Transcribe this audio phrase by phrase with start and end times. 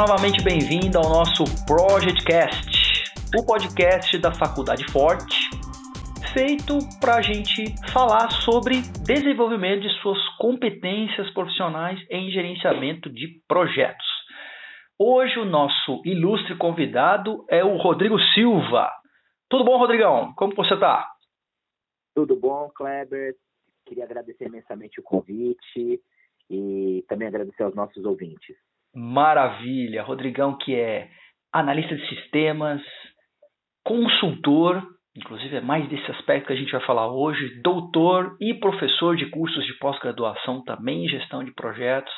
[0.00, 3.04] Novamente bem-vindo ao nosso Projectcast,
[3.36, 5.36] o podcast da Faculdade Forte,
[6.32, 14.06] feito para a gente falar sobre desenvolvimento de suas competências profissionais em gerenciamento de projetos.
[14.98, 18.90] Hoje o nosso ilustre convidado é o Rodrigo Silva.
[19.50, 20.32] Tudo bom, Rodrigão?
[20.34, 21.06] Como você está?
[22.14, 23.34] Tudo bom, Kleber.
[23.84, 26.00] Queria agradecer imensamente o convite
[26.48, 28.56] e também agradecer aos nossos ouvintes.
[28.94, 30.02] Maravilha.
[30.02, 31.08] Rodrigão, que é
[31.52, 32.80] analista de sistemas,
[33.84, 34.82] consultor,
[35.16, 39.26] inclusive é mais desse aspecto que a gente vai falar hoje, doutor e professor de
[39.30, 42.12] cursos de pós-graduação também em gestão de projetos,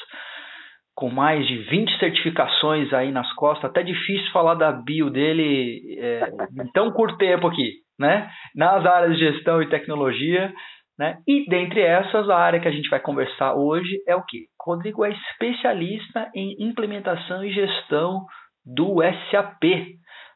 [0.95, 6.29] com mais de 20 certificações aí nas costas, até difícil falar da bio dele é,
[6.63, 8.31] em tão curto tempo aqui, né?
[8.55, 10.53] Nas áreas de gestão e tecnologia,
[10.99, 11.19] né?
[11.27, 14.47] E dentre essas, a área que a gente vai conversar hoje é o que?
[14.65, 18.25] Rodrigo é especialista em implementação e gestão
[18.65, 18.99] do
[19.31, 19.63] SAP.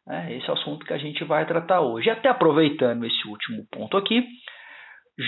[0.06, 0.36] Né?
[0.36, 2.10] Esse é o assunto que a gente vai tratar hoje.
[2.10, 4.24] Até aproveitando esse último ponto aqui,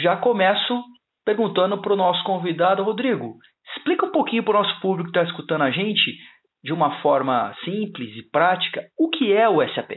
[0.02, 0.82] já começo
[1.24, 3.36] perguntando para o nosso convidado, Rodrigo,
[3.76, 6.16] explica um pouquinho para o nosso público que está escutando a gente,
[6.64, 9.92] de uma forma simples e prática, o que é o SAP?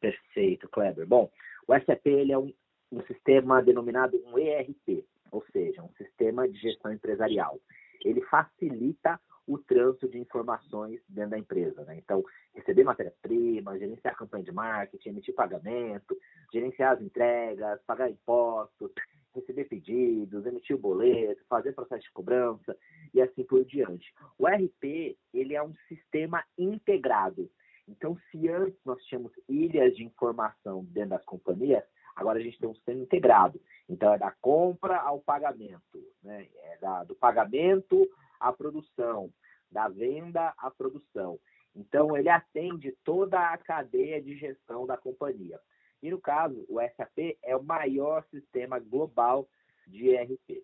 [0.00, 1.06] Perfeito, Kleber.
[1.06, 1.28] Bom,
[1.68, 2.52] o SAP ele é um
[2.90, 7.58] um sistema denominado um ERP, ou seja, um sistema de gestão empresarial.
[8.04, 11.82] Ele facilita o trânsito de informações dentro da empresa.
[11.84, 11.96] Né?
[11.96, 12.22] Então,
[12.54, 16.16] receber matéria-prima, gerenciar campanha de marketing, emitir pagamento,
[16.52, 18.92] gerenciar as entregas, pagar impostos,
[19.34, 22.76] receber pedidos, emitir o boleto, fazer processo de cobrança
[23.14, 24.12] e assim por diante.
[24.38, 27.50] O ERP ele é um sistema integrado.
[27.88, 31.84] Então, se antes nós tínhamos ilhas de informação dentro das companhias,
[32.18, 33.60] Agora a gente tem um sistema integrado.
[33.88, 36.46] Então, é da compra ao pagamento, né?
[36.62, 38.06] é da, do pagamento
[38.38, 39.30] à produção,
[39.72, 41.38] da venda à produção.
[41.74, 45.58] Então, ele atende toda a cadeia de gestão da companhia.
[46.02, 49.46] E, no caso, o SAP é o maior sistema global
[49.86, 50.62] de ERP.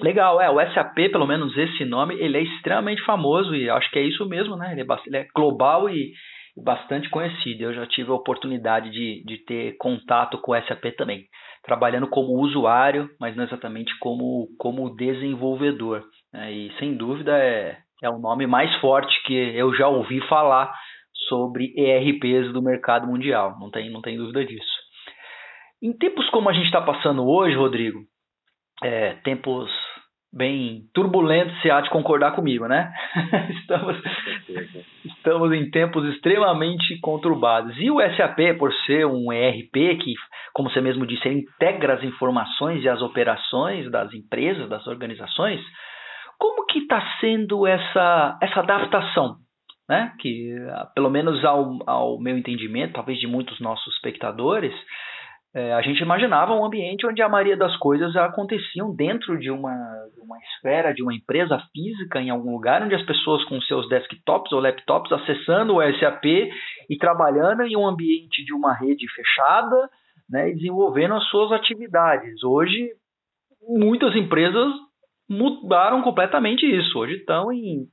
[0.00, 3.98] Legal, é, o SAP, pelo menos esse nome, ele é extremamente famoso e acho que
[3.98, 4.72] é isso mesmo, né?
[4.72, 6.12] Ele é, ele é global e,
[6.62, 7.64] bastante conhecido.
[7.64, 11.26] Eu já tive a oportunidade de, de ter contato com o SAP também,
[11.68, 16.02] trabalhando como usuário, mas não exatamente como, como desenvolvedor.
[16.32, 16.52] Né?
[16.52, 20.72] E sem dúvida é, é o nome mais forte que eu já ouvi falar
[21.28, 24.78] sobre ERPs do mercado mundial, não tem, não tem dúvida disso.
[25.82, 28.00] Em tempos como a gente está passando hoje, Rodrigo,
[28.82, 29.70] é, tempos
[30.32, 32.92] bem turbulento, se há de concordar comigo, né?
[33.60, 33.96] estamos,
[35.04, 37.74] estamos em tempos extremamente conturbados.
[37.78, 40.14] E o SAP, por ser um ERP que,
[40.52, 45.60] como você mesmo disse, integra as informações e as operações das empresas, das organizações,
[46.38, 49.36] como que está sendo essa, essa adaptação?
[49.88, 50.12] Né?
[50.20, 50.54] Que,
[50.94, 54.74] pelo menos ao, ao meu entendimento, talvez de muitos nossos espectadores,
[55.54, 59.74] é, a gente imaginava um ambiente onde a maioria das coisas aconteciam dentro de uma,
[60.22, 64.52] uma esfera, de uma empresa física, em algum lugar, onde as pessoas com seus desktops
[64.52, 66.24] ou laptops acessando o SAP
[66.88, 69.88] e trabalhando em um ambiente de uma rede fechada
[70.28, 72.42] né, e desenvolvendo as suas atividades.
[72.44, 72.90] Hoje,
[73.66, 74.70] muitas empresas
[75.28, 76.98] mudaram completamente isso.
[76.98, 77.86] Hoje estão em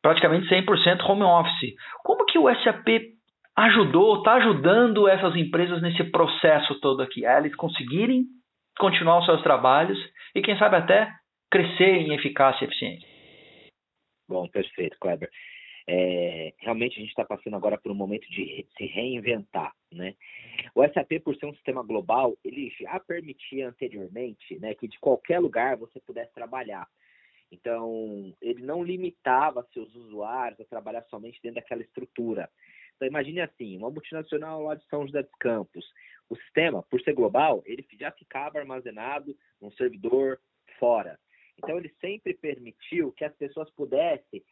[0.00, 1.74] praticamente 100% home office.
[2.04, 3.13] Como que o SAP
[3.56, 8.26] ajudou, está ajudando essas empresas nesse processo todo aqui, a eles conseguirem
[8.78, 9.98] continuar os seus trabalhos
[10.34, 11.12] e, quem sabe, até
[11.50, 13.08] crescer em eficácia e eficiência.
[14.28, 15.30] Bom, perfeito, Kleber.
[15.86, 20.14] É, realmente a gente está passando agora por um momento de se reinventar, né?
[20.74, 25.40] O SAP, por ser um sistema global, ele já permitia anteriormente, né, que de qualquer
[25.40, 26.86] lugar você pudesse trabalhar.
[27.52, 32.48] Então, ele não limitava seus usuários a trabalhar somente dentro daquela estrutura.
[32.96, 35.84] Então imagine assim, uma multinacional lá de São José dos Campos.
[36.28, 40.40] O sistema, por ser global, ele já ficava armazenado num servidor
[40.78, 41.18] fora.
[41.58, 44.42] Então ele sempre permitiu que as pessoas pudessem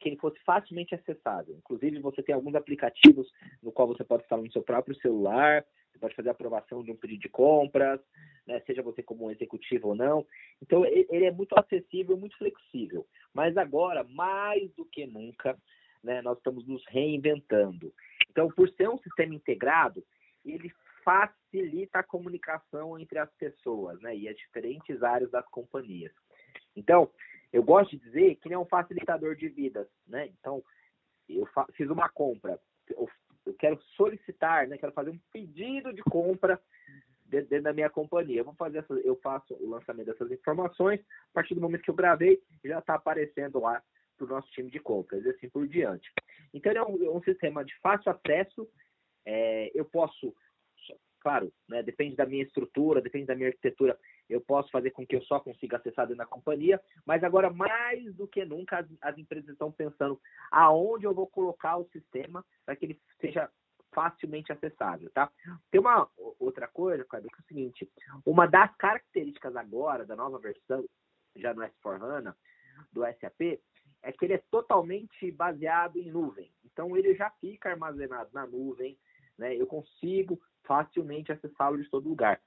[0.00, 1.56] que ele fosse facilmente acessável.
[1.56, 3.30] Inclusive, você tem alguns aplicativos
[3.62, 6.96] no qual você pode instalar no seu próprio celular, você pode fazer aprovação de um
[6.96, 8.00] pedido de compras,
[8.46, 10.26] né, seja você como um executivo ou não.
[10.62, 13.06] Então, ele é muito acessível, muito flexível.
[13.32, 15.58] Mas agora, mais do que nunca,
[16.02, 17.92] né, nós estamos nos reinventando.
[18.30, 20.04] Então, por ser um sistema integrado,
[20.44, 20.72] ele
[21.04, 26.12] facilita a comunicação entre as pessoas né, e as diferentes áreas das companhias.
[26.76, 27.10] Então,
[27.52, 29.88] eu gosto de dizer que ele é um facilitador de vidas.
[30.06, 30.28] Né?
[30.38, 30.62] Então,
[31.28, 32.58] eu fiz uma compra,
[32.90, 33.08] eu,
[33.46, 36.60] eu quero solicitar, né, quero fazer um pedido de compra
[37.24, 38.40] dentro da minha companhia.
[38.40, 41.00] Eu vou fazer essa, eu faço o lançamento dessas informações.
[41.00, 43.82] A partir do momento que eu gravei, já está aparecendo lá
[44.18, 46.10] para o nosso time de compras e assim por diante.
[46.52, 48.68] Então, é um, é um sistema de fácil acesso.
[49.24, 50.34] É, eu posso,
[51.20, 53.98] claro, né, depende da minha estrutura, depende da minha arquitetura,
[54.28, 58.14] eu posso fazer com que eu só consiga acessar dentro da companhia, mas agora, mais
[58.14, 60.20] do que nunca, as, as empresas estão pensando
[60.50, 63.50] aonde eu vou colocar o sistema para que ele seja
[63.92, 65.30] facilmente acessável, tá?
[65.70, 67.90] Tem uma outra coisa, Cláudio, que é o seguinte,
[68.24, 70.84] uma das características agora da nova versão,
[71.36, 72.34] já no S4HANA,
[72.92, 73.60] do SAP,
[74.02, 76.50] é que ele é totalmente baseado em nuvem.
[76.64, 78.96] Então, ele já fica armazenado na nuvem,
[79.38, 79.54] né?
[79.54, 82.40] Eu consigo facilmente acessá-lo de todo lugar.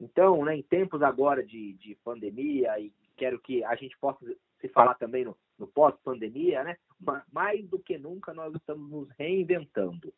[0.00, 4.24] Então, né, em tempos agora de, de pandemia, e quero que a gente possa
[4.60, 6.76] se falar também no, no pós-pandemia, né?
[7.32, 10.12] Mais do que nunca, nós estamos nos reinventando.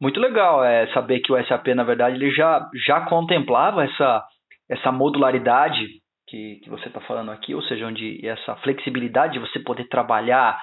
[0.00, 4.24] Muito legal é saber que o SAP, na verdade, ele já, já contemplava essa,
[4.68, 9.58] essa modularidade que, que você está falando aqui, ou seja, onde essa flexibilidade de você
[9.60, 10.58] poder trabalhar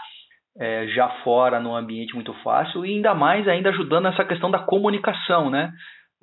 [0.57, 4.59] é, já fora num ambiente muito fácil e ainda mais ainda ajudando essa questão da
[4.59, 5.71] comunicação, né?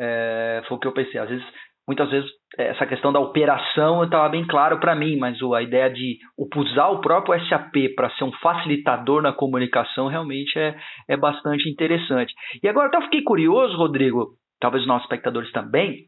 [0.00, 1.20] É, foi o que eu pensei.
[1.20, 1.44] Às vezes
[1.86, 5.90] muitas vezes é, essa questão da operação estava bem claro para mim, mas a ideia
[5.90, 6.18] de
[6.56, 10.74] usar o próprio SAP para ser um facilitador na comunicação realmente é,
[11.08, 12.32] é bastante interessante.
[12.62, 14.30] E agora até fiquei curioso, Rodrigo,
[14.60, 16.06] talvez os nossos espectadores também,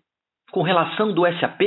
[0.54, 1.60] com relação do SAP,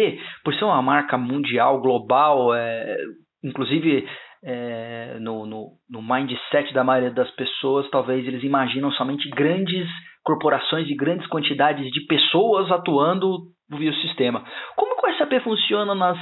[0.46, 2.96] por ser uma marca mundial, global, é,
[3.44, 4.08] inclusive
[4.42, 9.86] é, no, no, no mindset da maioria das pessoas, talvez eles imaginam somente grandes
[10.24, 13.40] corporações e grandes quantidades de pessoas atuando
[13.72, 14.46] via o sistema.
[14.78, 16.18] Como que o SAP funciona nas,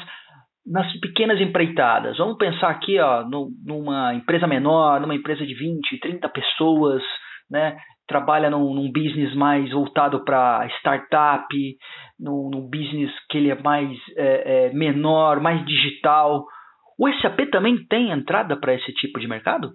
[0.65, 2.17] nas pequenas empreitadas?
[2.17, 7.03] Vamos pensar aqui ó, no, numa empresa menor, numa empresa de 20, 30 pessoas,
[7.49, 7.77] né?
[8.07, 11.47] trabalha num, num business mais voltado para startup,
[12.19, 16.45] num, num, business que ele é mais é, é, menor, mais digital.
[16.97, 19.73] O SAP também tem entrada para esse tipo de mercado?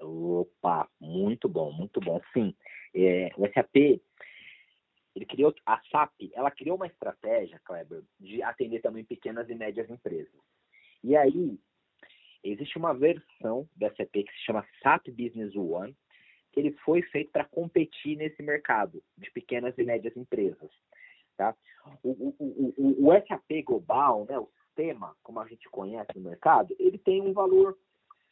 [0.00, 2.20] Opa, muito bom, muito bom.
[2.32, 2.54] Sim,
[2.94, 4.00] é, o SAP
[5.14, 9.90] ele criou a SAP, ela criou uma estratégia, Kleber, de atender também pequenas e médias
[9.90, 10.32] empresas.
[11.02, 11.58] E aí
[12.44, 15.94] existe uma versão da SAP que se chama SAP Business One,
[16.52, 20.70] que ele foi feito para competir nesse mercado de pequenas e médias empresas.
[21.36, 21.54] Tá?
[22.02, 26.74] O, o, o, o, SAP global, né, o sistema, como a gente conhece no mercado,
[26.78, 27.76] ele tem um valor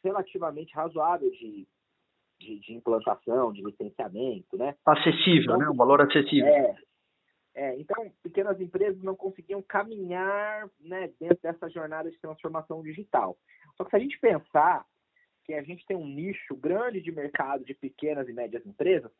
[0.03, 1.67] relativamente razoável de
[2.39, 4.75] de, de implantação, de licenciamento, né?
[4.85, 5.69] Acessível, então, né?
[5.69, 6.47] Um valor acessível.
[6.47, 6.75] É,
[7.53, 13.37] é, então, pequenas empresas não conseguiam caminhar né, dentro dessa jornada de transformação digital.
[13.75, 14.85] Só que se a gente pensar
[15.49, 19.11] que a gente tem um nicho grande de mercado de pequenas e médias empresas,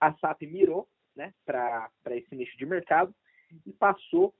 [0.00, 3.14] a SAP mirou né, para esse nicho de mercado
[3.64, 4.34] e passou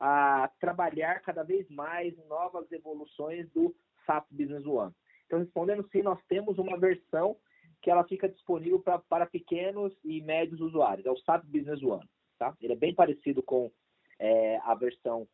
[0.00, 3.72] a trabalhar cada vez mais novas evoluções do
[4.04, 4.92] SAP Business One.
[5.26, 7.36] Então, respondendo sim, nós temos uma versão
[7.80, 11.06] que ela fica disponível pra, para pequenos e médios usuários.
[11.06, 12.08] É o SAP Business One.
[12.36, 12.56] Tá?
[12.60, 13.70] Ele é bem parecido com
[14.18, 15.28] é, a versão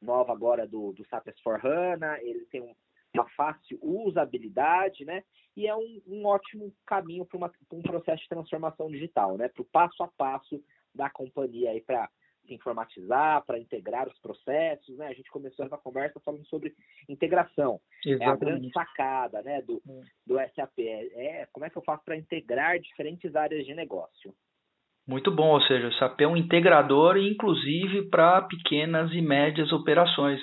[0.00, 2.20] nova agora do, do SAP S4HANA.
[2.20, 2.72] Ele tem um,
[3.14, 5.22] uma fácil usabilidade, né?
[5.56, 9.48] E é um, um ótimo caminho para um processo de transformação digital, né?
[9.48, 10.62] Para o passo a passo
[10.94, 12.08] da companhia aí para
[12.46, 15.08] se informatizar, para integrar os processos, né?
[15.08, 16.74] A gente começou essa conversa falando sobre
[17.08, 17.80] integração.
[18.04, 18.22] Exatamente.
[18.22, 20.02] É a grande sacada, né, do, é.
[20.26, 20.78] do SAP.
[20.78, 24.32] É, é como é que eu faço para integrar diferentes áreas de negócio?
[25.06, 30.40] Muito bom, ou seja, o SAP é um integrador, inclusive para pequenas e médias operações.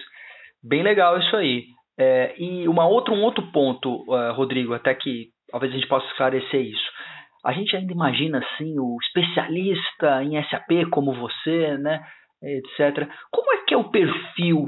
[0.64, 1.66] Bem legal isso aí.
[1.98, 6.08] É, e uma outra, um outro ponto, uh, Rodrigo, até que talvez a gente possa
[6.08, 6.92] esclarecer isso.
[7.46, 12.02] A gente ainda imagina assim o especialista em SAP como você, né,
[12.42, 13.08] etc.
[13.32, 14.66] Como é que é o perfil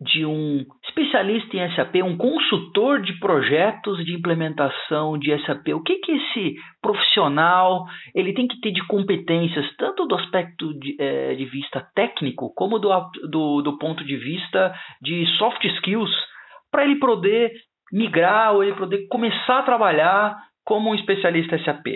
[0.00, 5.68] de um especialista em SAP, um consultor de projetos de implementação de SAP?
[5.68, 10.96] O que que esse profissional ele tem que ter de competências, tanto do aspecto de,
[11.00, 12.90] é, de vista técnico, como do,
[13.30, 16.10] do, do ponto de vista de soft skills,
[16.74, 17.52] para ele poder
[17.92, 21.86] migrar ou ele poder começar a trabalhar como um especialista SAP?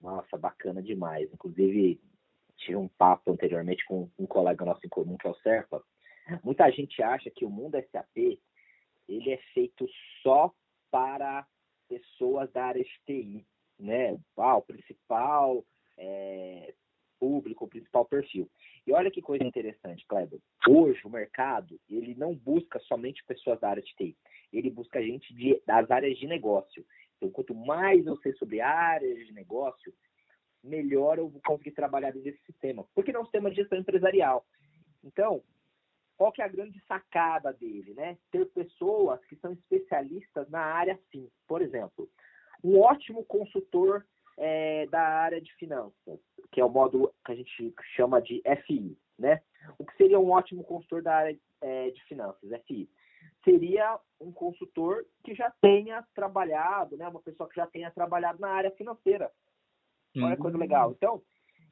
[0.00, 1.30] Nossa, bacana demais.
[1.30, 2.00] Inclusive,
[2.56, 5.82] tive um papo anteriormente com um colega nosso em comum, que é o Serpa.
[6.42, 8.40] Muita gente acha que o mundo SAP
[9.06, 9.86] ele é feito
[10.22, 10.50] só
[10.90, 11.46] para
[11.86, 13.46] pessoas da área de TI,
[13.78, 14.18] né?
[14.38, 15.62] Ah, o principal
[15.98, 16.72] é,
[17.24, 18.50] público, o principal perfil.
[18.86, 20.38] E olha que coisa interessante, Kleber.
[20.68, 24.14] Hoje o mercado ele não busca somente pessoas da área de TI,
[24.52, 26.84] ele busca gente de, das áreas de negócio.
[27.16, 29.90] Então, quanto mais eu sei sobre áreas de negócio,
[30.62, 32.84] melhor eu vou conseguir trabalhar dentro desse sistema.
[32.94, 34.44] Porque não é um sistema de gestão empresarial.
[35.02, 35.42] Então,
[36.18, 38.18] qual que é a grande sacada dele, né?
[38.30, 41.30] Ter pessoas que são especialistas na área sim.
[41.48, 42.06] Por exemplo,
[42.62, 44.04] um ótimo consultor
[44.36, 48.96] é, da área de finanças, que é o módulo que a gente chama de FI,
[49.18, 49.42] né?
[49.78, 52.88] O que seria um ótimo consultor da área é, de finanças, FI?
[53.44, 57.08] Seria um consultor que já tenha trabalhado, né?
[57.08, 59.30] Uma pessoa que já tenha trabalhado na área financeira.
[60.16, 60.90] Olha que coisa legal.
[60.90, 60.92] Hum.
[60.96, 61.22] Então,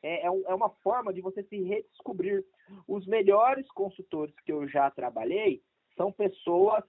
[0.03, 2.45] é, é, é uma forma de você se redescobrir.
[2.89, 5.63] Os melhores consultores que eu já trabalhei
[5.97, 6.85] são pessoas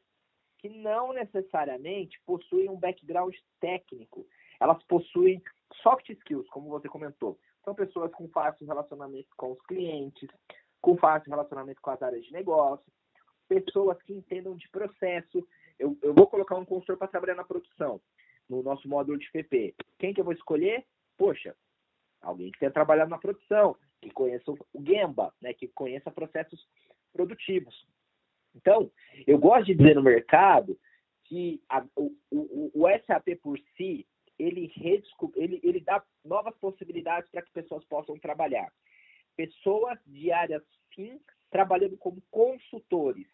[0.57, 4.25] que não necessariamente possuem um background técnico.
[4.59, 5.41] Elas possuem
[5.81, 7.39] soft skills, como você comentou.
[7.63, 10.29] São pessoas com fácil relacionamento com os clientes,
[10.81, 12.85] com fácil relacionamento com as áreas de negócio,
[13.47, 15.47] pessoas que entendam de processo.
[15.79, 18.01] Eu, eu vou colocar um consultor para trabalhar na produção,
[18.49, 19.75] no nosso módulo de PP.
[19.97, 20.85] Quem que eu vou escolher?
[21.17, 21.55] Poxa,
[22.21, 26.67] alguém que tenha trabalhado na produção, que conheça o Gemba, né, que conheça processos
[27.11, 27.87] produtivos.
[28.55, 28.91] Então,
[29.25, 30.77] eu gosto de dizer no mercado
[31.25, 34.05] que a, o, o, o, SAP por si,
[34.37, 34.71] ele,
[35.35, 38.71] ele, ele dá novas possibilidades para que pessoas possam trabalhar.
[39.35, 40.63] Pessoas de áreas
[40.93, 43.27] fim trabalhando como consultores.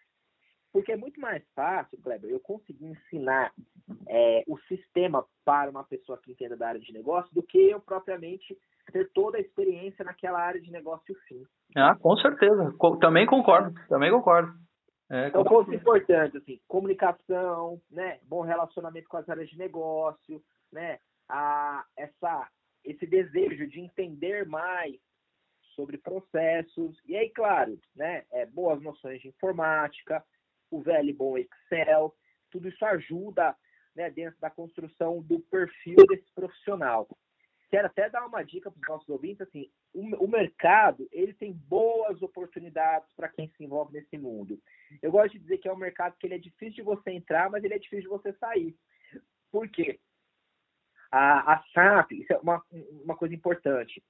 [0.72, 3.52] Porque é muito mais fácil, Kleber, eu conseguir ensinar
[4.08, 7.80] é, o sistema para uma pessoa que entenda da área de negócio do que eu
[7.80, 8.56] propriamente
[8.92, 11.44] ter toda a experiência naquela área de negócio fim.
[11.76, 12.76] Ah, com certeza.
[13.00, 14.54] Também concordo, também concordo.
[15.12, 20.40] É, então, pontos importantes, assim, comunicação, né, bom relacionamento com as áreas de negócio,
[20.72, 22.50] né, a, essa,
[22.84, 24.96] esse desejo de entender mais
[25.76, 30.24] sobre processos, e aí, claro, né, é, boas noções de informática,
[30.70, 32.14] o velho bom Excel,
[32.52, 33.56] tudo isso ajuda
[33.96, 37.08] né, dentro da construção do perfil desse profissional.
[37.70, 41.54] Quero até dar uma dica para os nossos ouvintes, assim, o, o, mercado, ele tem
[41.54, 44.60] boas oportunidades para quem se envolve nesse mundo.
[45.02, 47.50] Eu gosto de dizer que é um mercado que ele é difícil de você entrar,
[47.50, 48.76] mas ele é difícil de você sair.
[49.52, 50.00] Por quê?
[51.12, 52.64] A, a SAP, isso é uma,
[53.04, 54.04] uma coisa importante.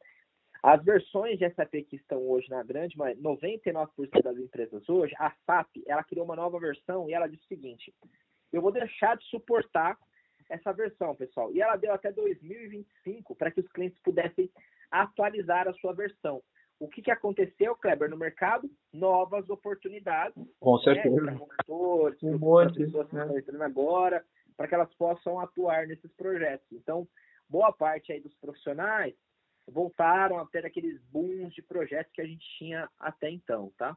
[0.62, 5.32] As versões de SAP que estão hoje na grande, mas 99% das empresas hoje, a
[5.46, 7.94] SAP, ela criou uma nova versão e ela diz o seguinte:
[8.52, 9.98] eu vou deixar de suportar
[10.50, 11.54] essa versão, pessoal.
[11.54, 14.50] E ela deu até 2025 para que os clientes pudessem
[14.92, 16.42] atualizar a sua versão.
[16.80, 18.70] O que, que aconteceu, Kleber, no mercado?
[18.92, 20.34] Novas oportunidades.
[20.60, 21.22] Com né, certeza.
[21.22, 24.26] Né, para motores, um para pessoas que estão entrando agora,
[24.60, 26.68] para que elas possam atuar nesses projetos.
[26.74, 27.08] Então,
[27.48, 29.16] boa parte aí dos profissionais
[29.66, 33.96] voltaram a ter aqueles booms de projetos que a gente tinha até então, tá?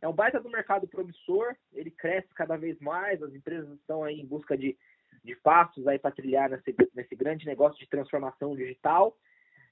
[0.00, 4.18] É um baita do mercado promissor, ele cresce cada vez mais, as empresas estão aí
[4.18, 4.74] em busca de
[5.22, 9.14] de passos aí para trilhar nesse, nesse grande negócio de transformação digital.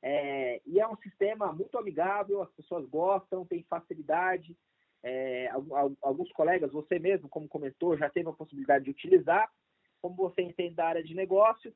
[0.02, 4.54] É, e é um sistema muito amigável, as pessoas gostam, tem facilidade.
[5.02, 5.48] É,
[6.02, 9.48] alguns colegas, você mesmo, como comentou, já teve a possibilidade de utilizar.
[10.00, 11.72] Como você entende da área de negócio,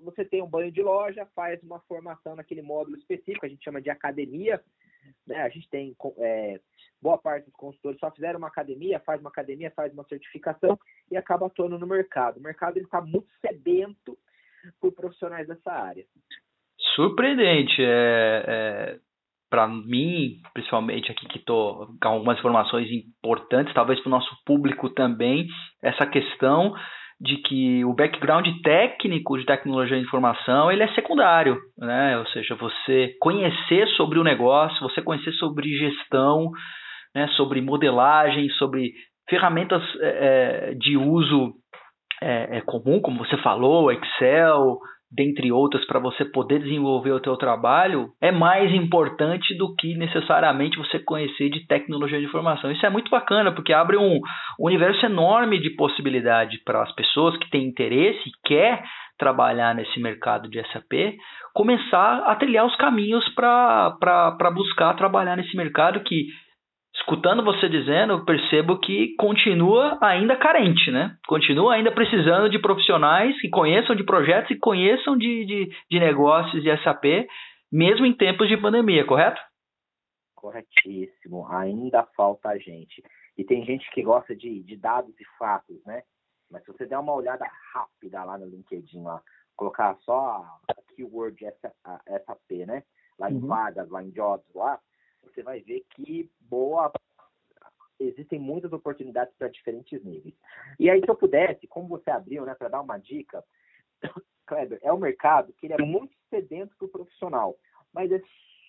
[0.00, 3.80] você tem um banho de loja, faz uma formação naquele módulo específico, a gente chama
[3.80, 4.60] de academia.
[5.26, 5.40] Né?
[5.42, 6.60] A gente tem é,
[7.00, 10.78] boa parte dos consultores só fizeram uma academia, faz uma academia, faz uma certificação
[11.10, 12.38] e acaba atuando no mercado.
[12.38, 14.16] O mercado está muito sedento
[14.80, 16.04] por profissionais dessa área.
[16.94, 17.82] Surpreendente.
[17.82, 18.98] É, é
[19.52, 24.88] para mim, principalmente aqui que estou com algumas informações importantes, talvez para o nosso público
[24.88, 25.46] também,
[25.82, 26.74] essa questão
[27.22, 32.18] de que o background técnico de tecnologia de informação ele é secundário, né?
[32.18, 36.50] Ou seja, você conhecer sobre o negócio, você conhecer sobre gestão,
[37.14, 37.28] né?
[37.36, 38.92] Sobre modelagem, sobre
[39.30, 41.52] ferramentas é, de uso
[42.20, 44.78] é, comum, como você falou, Excel,
[45.12, 50.78] dentre outras, para você poder desenvolver o teu trabalho, é mais importante do que necessariamente
[50.78, 52.72] você conhecer de tecnologia de informação.
[52.72, 54.20] Isso é muito bacana, porque abre um
[54.58, 58.82] universo enorme de possibilidade para as pessoas que têm interesse e quer
[59.18, 61.16] trabalhar nesse mercado de SAP,
[61.54, 66.26] começar a trilhar os caminhos para buscar trabalhar nesse mercado que
[67.02, 71.16] escutando você dizendo, eu percebo que continua ainda carente, né?
[71.26, 76.62] Continua ainda precisando de profissionais que conheçam de projetos e conheçam de, de, de negócios
[76.62, 77.26] de SAP,
[77.70, 79.40] mesmo em tempos de pandemia, correto?
[80.36, 81.46] Corretíssimo.
[81.48, 83.02] Ainda falta gente.
[83.36, 86.02] E tem gente que gosta de, de dados e fatos, né?
[86.50, 89.20] Mas se você der uma olhada rápida lá no LinkedIn, lá,
[89.56, 91.36] colocar só a keyword
[92.26, 92.84] SAP, né?
[93.18, 93.46] Lá em uhum.
[93.46, 94.78] vagas, lá em jobs, lá,
[95.22, 96.92] você vai ver que boa
[97.98, 100.34] existem muitas oportunidades para diferentes níveis.
[100.78, 103.44] E aí, se eu pudesse, como você abriu, né, para dar uma dica,
[104.46, 107.56] Kleber, é um mercado que ele é muito sedento para o profissional,
[107.92, 108.20] mas é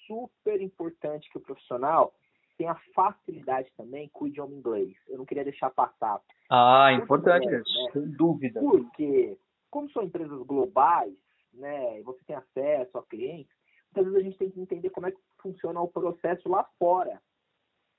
[0.08, 2.14] super importante que o profissional
[2.58, 4.96] tem a facilidade também com o idioma inglês.
[5.08, 6.22] Eu não queria deixar passar.
[6.50, 7.64] Ah, importante, né?
[7.92, 8.60] sem dúvida.
[8.60, 9.38] Porque,
[9.72, 11.16] como são empresas globais,
[11.54, 13.52] né, e você tem acesso a clientes,
[13.96, 17.22] muitas vezes a gente tem que entender como é que funciona o processo lá fora.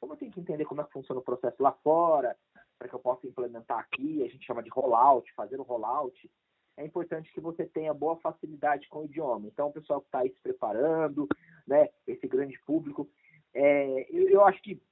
[0.00, 2.36] Como eu tenho que entender como é que funciona o processo lá fora,
[2.78, 6.30] para que eu possa implementar aqui, a gente chama de rollout, fazer o rollout,
[6.76, 9.46] é importante que você tenha boa facilidade com o idioma.
[9.46, 11.28] Então, o pessoal que está aí se preparando,
[11.66, 13.08] né, esse grande público,
[13.52, 14.82] é, eu, eu, acho que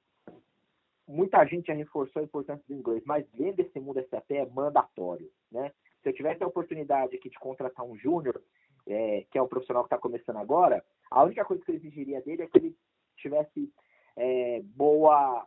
[1.05, 5.29] muita gente já reforçou a importância do inglês, mas dentro desse mundo SAP é mandatório,
[5.51, 5.73] né?
[6.01, 8.41] Se eu tivesse a oportunidade aqui de contratar um júnior,
[8.87, 10.83] é, que é um profissional que está começando agora,
[11.13, 12.75] a única coisa que eu exigiria dele é que ele
[13.17, 13.69] tivesse
[14.17, 15.45] é, boa,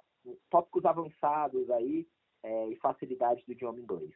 [0.50, 2.06] tópicos avançados aí
[2.44, 4.10] é, e facilidade do idioma inglês.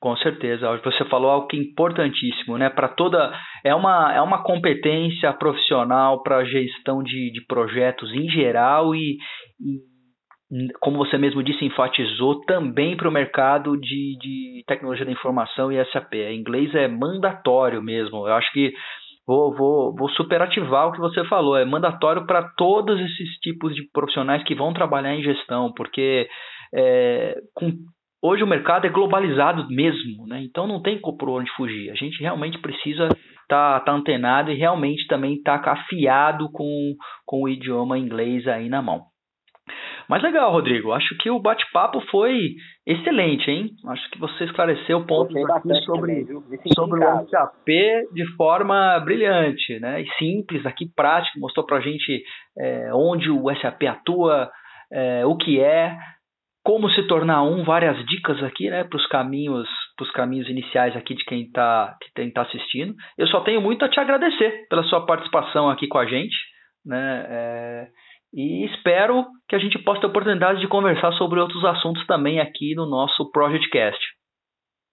[0.00, 2.70] Com certeza, você falou algo que é importantíssimo, né?
[2.70, 8.94] Para toda é uma, é uma competência profissional para gestão de, de projetos em geral
[8.94, 9.18] e,
[9.60, 15.70] e, como você mesmo disse, enfatizou também para o mercado de, de tecnologia da informação
[15.70, 16.14] e SAP.
[16.32, 18.26] Inglês é mandatório mesmo.
[18.26, 18.72] Eu acho que
[19.30, 21.56] vou, vou, vou superativar o que você falou.
[21.56, 26.28] É mandatório para todos esses tipos de profissionais que vão trabalhar em gestão, porque
[26.74, 27.72] é, com
[28.20, 30.42] hoje o mercado é globalizado mesmo, né?
[30.42, 31.90] Então não tem por onde fugir.
[31.90, 36.94] A gente realmente precisa estar tá, tá antenado e realmente também estar tá afiado com,
[37.24, 39.02] com o idioma inglês aí na mão.
[40.10, 40.90] Mas legal, Rodrigo.
[40.90, 43.70] Acho que o bate-papo foi excelente, hein?
[43.86, 46.26] Acho que você esclareceu pontos aqui sobre,
[46.74, 47.68] sobre o SAP
[48.12, 50.02] de forma brilhante, né?
[50.02, 52.24] E simples, aqui prático, mostrou para a gente
[52.58, 54.50] é, onde o SAP atua,
[54.92, 55.96] é, o que é,
[56.64, 59.68] como se tornar um, várias dicas aqui, né, para os caminhos,
[60.00, 62.96] os caminhos iniciais aqui de quem está que tá assistindo.
[63.16, 66.34] Eu só tenho muito a te agradecer pela sua participação aqui com a gente,
[66.84, 67.88] né, é,
[68.32, 72.40] e espero que a gente possa ter a oportunidade de conversar sobre outros assuntos também
[72.40, 74.00] aqui no nosso Projectcast.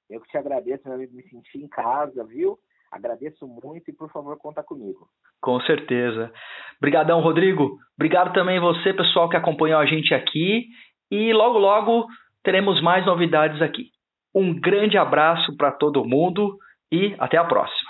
[0.09, 2.57] Eu que te agradeço, meu amigo, me senti em casa, viu?
[2.91, 5.07] Agradeço muito e, por favor, conta comigo.
[5.41, 6.31] Com certeza.
[6.77, 7.77] Obrigadão, Rodrigo.
[7.97, 10.67] Obrigado também você, pessoal, que acompanhou a gente aqui.
[11.11, 12.07] E logo, logo
[12.43, 13.89] teremos mais novidades aqui.
[14.33, 16.57] Um grande abraço para todo mundo
[16.91, 17.86] e até a próxima.